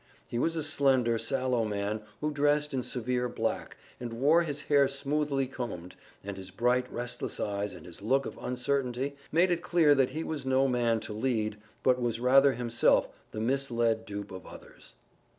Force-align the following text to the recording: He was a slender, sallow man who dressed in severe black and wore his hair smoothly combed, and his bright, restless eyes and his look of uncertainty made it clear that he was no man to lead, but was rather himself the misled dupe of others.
He 0.25 0.39
was 0.39 0.55
a 0.55 0.63
slender, 0.63 1.19
sallow 1.19 1.63
man 1.63 2.01
who 2.21 2.31
dressed 2.31 2.73
in 2.73 2.81
severe 2.81 3.29
black 3.29 3.77
and 3.99 4.13
wore 4.19 4.41
his 4.41 4.63
hair 4.63 4.87
smoothly 4.87 5.45
combed, 5.45 5.95
and 6.23 6.37
his 6.37 6.49
bright, 6.49 6.91
restless 6.91 7.39
eyes 7.39 7.75
and 7.75 7.85
his 7.85 8.01
look 8.01 8.25
of 8.25 8.35
uncertainty 8.39 9.15
made 9.31 9.51
it 9.51 9.61
clear 9.61 9.93
that 9.93 10.09
he 10.09 10.23
was 10.23 10.43
no 10.43 10.67
man 10.67 11.01
to 11.01 11.13
lead, 11.13 11.57
but 11.83 12.01
was 12.01 12.19
rather 12.19 12.53
himself 12.53 13.09
the 13.29 13.39
misled 13.39 14.07
dupe 14.07 14.31
of 14.31 14.47
others. 14.47 14.95